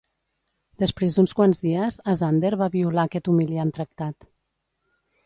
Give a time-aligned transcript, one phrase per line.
[0.83, 4.27] Després d'uns quants dies, Asander va violar aquest humiliant tractat.